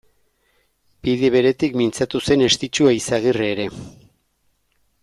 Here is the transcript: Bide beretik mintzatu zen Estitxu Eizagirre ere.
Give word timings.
Bide 1.07 1.29
beretik 1.35 1.77
mintzatu 1.81 2.23
zen 2.31 2.45
Estitxu 2.47 2.91
Eizagirre 2.95 3.53
ere. 3.53 3.69